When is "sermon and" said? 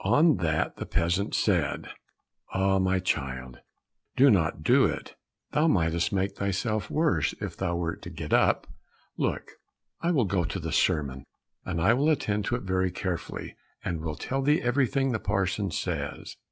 10.72-11.78